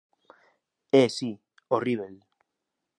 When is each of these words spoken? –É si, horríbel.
–É 0.99 1.03
si, 1.17 1.31
horríbel. 1.73 2.15